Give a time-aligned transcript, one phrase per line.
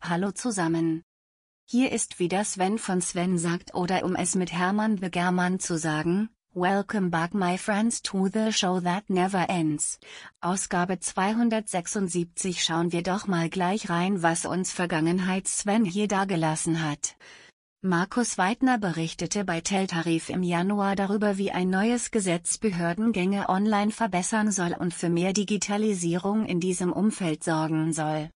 [0.00, 1.02] Hallo zusammen.
[1.64, 6.30] Hier ist wieder Sven von Sven sagt oder um es mit Hermann Begermann zu sagen,
[6.54, 10.00] Welcome back my friends to the show that never ends.
[10.40, 17.16] Ausgabe 276 schauen wir doch mal gleich rein was uns Vergangenheits Sven hier dagelassen hat.
[17.82, 24.50] Markus Weidner berichtete bei Teltarif im Januar darüber wie ein neues Gesetz Behördengänge online verbessern
[24.50, 28.30] soll und für mehr Digitalisierung in diesem Umfeld sorgen soll.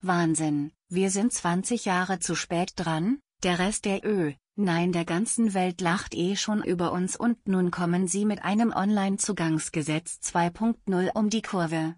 [0.00, 5.54] Wahnsinn, wir sind 20 Jahre zu spät dran, der Rest der Ö, nein der ganzen
[5.54, 11.30] Welt lacht eh schon über uns und nun kommen sie mit einem Online-Zugangsgesetz 2.0 um
[11.30, 11.94] die Kurve.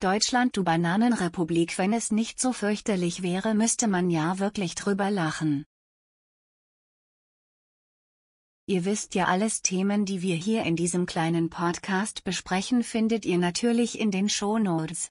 [0.00, 5.64] Deutschland du Bananenrepublik wenn es nicht so fürchterlich wäre müsste man ja wirklich drüber lachen.
[8.68, 13.38] Ihr wisst ja alles Themen die wir hier in diesem kleinen Podcast besprechen findet ihr
[13.38, 15.10] natürlich in den Shownotes.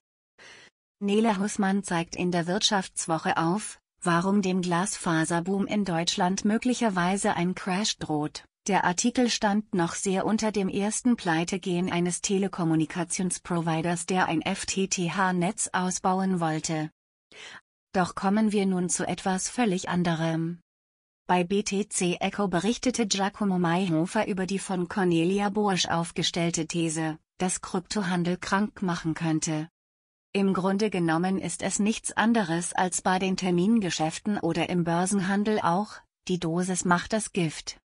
[0.99, 7.97] Nele Hussmann zeigt in der Wirtschaftswoche auf, warum dem Glasfaserboom in Deutschland möglicherweise ein Crash
[7.97, 8.45] droht.
[8.67, 16.39] Der Artikel stand noch sehr unter dem ersten Pleitegehen eines Telekommunikationsproviders, der ein FTTH-Netz ausbauen
[16.39, 16.91] wollte.
[17.91, 20.59] Doch kommen wir nun zu etwas völlig anderem.
[21.27, 28.37] Bei BTC Echo berichtete Giacomo Mayhofer über die von Cornelia Bursch aufgestellte These, dass Kryptohandel
[28.37, 29.67] krank machen könnte.
[30.31, 35.95] Im Grunde genommen ist es nichts anderes als bei den Termingeschäften oder im Börsenhandel auch,
[36.29, 37.77] die Dosis macht das Gift.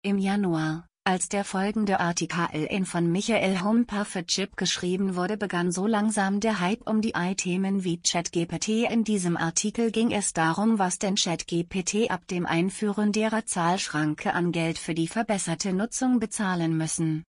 [0.00, 5.72] Im Januar, als der folgende Artikel in von Michael Humper für Chip geschrieben wurde begann
[5.72, 10.78] so langsam der Hype um die AI-Themen wie ChatGPT in diesem Artikel ging es darum
[10.78, 16.76] was denn ChatGPT ab dem Einführen derer Zahlschranke an Geld für die verbesserte Nutzung bezahlen
[16.76, 17.24] müssen.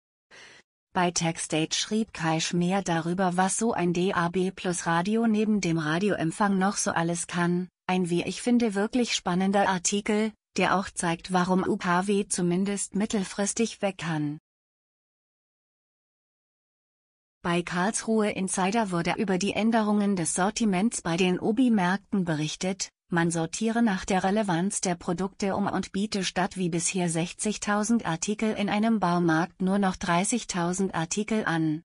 [0.92, 6.56] Bei TechStage schrieb Kai mehr darüber was so ein DAB Plus Radio neben dem Radioempfang
[6.56, 11.62] noch so alles kann, ein wie ich finde wirklich spannender Artikel, der auch zeigt warum
[11.66, 14.38] UKW zumindest mittelfristig weg kann.
[17.42, 23.82] Bei Karlsruhe Insider wurde über die Änderungen des Sortiments bei den Obi-Märkten berichtet, man sortiere
[23.82, 28.98] nach der Relevanz der Produkte um und biete statt wie bisher 60.000 Artikel in einem
[28.98, 31.82] Baumarkt nur noch 30.000 Artikel an.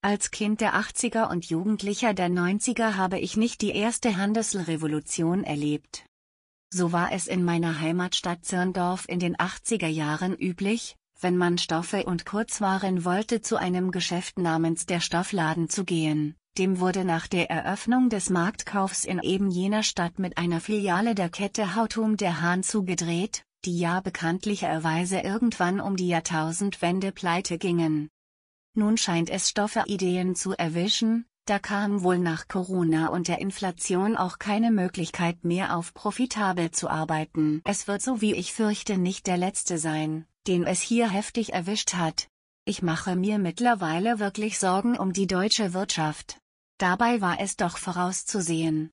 [0.00, 6.04] Als Kind der 80er und Jugendlicher der 90er habe ich nicht die erste Handelsrevolution erlebt.
[6.76, 12.02] So war es in meiner Heimatstadt Zirndorf in den 80er Jahren üblich, wenn man Stoffe
[12.04, 17.50] und Kurzwaren wollte zu einem Geschäft namens der Stoffladen zu gehen dem wurde nach der
[17.50, 22.62] Eröffnung des Marktkaufs in eben jener Stadt mit einer Filiale der Kette Hautum der Hahn
[22.62, 28.08] zugedreht, die ja bekanntlicherweise irgendwann um die Jahrtausendwende pleite gingen.
[28.74, 34.38] Nun scheint es Stoffe-Ideen zu erwischen, da kam wohl nach Corona und der Inflation auch
[34.38, 37.60] keine Möglichkeit mehr auf profitabel zu arbeiten.
[37.64, 41.94] Es wird so wie ich fürchte nicht der letzte sein, den es hier heftig erwischt
[41.94, 42.28] hat.
[42.64, 46.38] Ich mache mir mittlerweile wirklich Sorgen um die deutsche Wirtschaft.
[46.78, 48.90] Dabei war es doch vorauszusehen.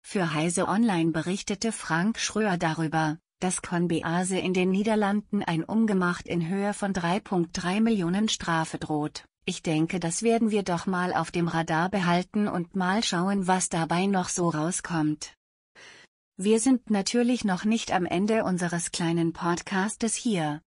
[0.00, 6.48] Für Heise Online berichtete Frank Schröer darüber, dass Conbease in den Niederlanden ein Umgemacht in
[6.48, 9.24] Höhe von 3,3 Millionen Strafe droht.
[9.44, 13.68] Ich denke, das werden wir doch mal auf dem Radar behalten und mal schauen, was
[13.68, 15.36] dabei noch so rauskommt.
[16.36, 20.62] Wir sind natürlich noch nicht am Ende unseres kleinen Podcastes hier.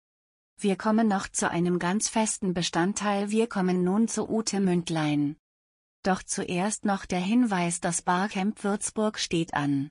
[0.59, 5.37] Wir kommen noch zu einem ganz festen Bestandteil wir kommen nun zu Ute Mündlein.
[6.03, 9.91] Doch zuerst noch der Hinweis das Barcamp Würzburg steht an.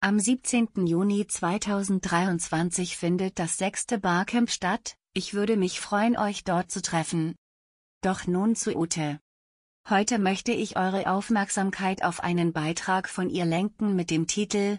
[0.00, 0.86] Am 17.
[0.86, 7.34] Juni 2023 findet das sechste Barcamp statt, ich würde mich freuen euch dort zu treffen.
[8.00, 9.18] Doch nun zu Ute.
[9.88, 14.78] Heute möchte ich eure Aufmerksamkeit auf einen Beitrag von ihr lenken mit dem Titel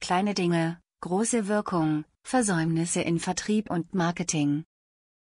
[0.00, 4.64] Kleine Dinge, große Wirkung, Versäumnisse in Vertrieb und Marketing.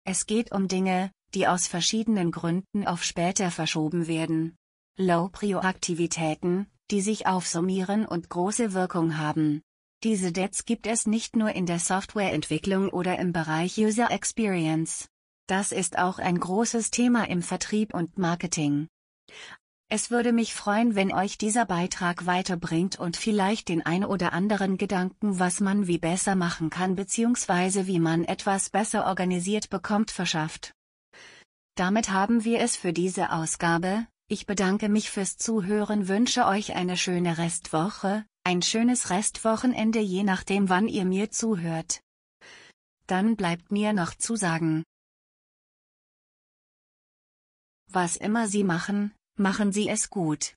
[0.05, 4.57] Es geht um Dinge, die aus verschiedenen Gründen auf später verschoben werden.
[4.99, 9.63] Low-Prio-Aktivitäten, die sich aufsummieren und große Wirkung haben.
[10.03, 15.09] Diese Debts gibt es nicht nur in der Softwareentwicklung oder im Bereich User Experience.
[15.53, 18.89] Das ist auch ein großes Thema im Vertrieb und Marketing.
[19.91, 24.79] Es würde mich freuen, wenn euch dieser Beitrag weiterbringt und vielleicht den ein oder anderen
[24.79, 27.87] Gedanken, was man wie besser machen kann bzw.
[27.87, 30.73] wie man etwas besser organisiert bekommt, verschafft.
[31.75, 34.07] Damit haben wir es für diese Ausgabe.
[34.29, 40.71] Ich bedanke mich fürs Zuhören, wünsche euch eine schöne Restwoche, ein schönes Restwochenende je nachdem
[40.71, 42.01] wann ihr mir zuhört.
[43.07, 44.85] Dann bleibt mir noch zu sagen.
[47.95, 50.55] Was immer Sie machen, machen Sie es gut.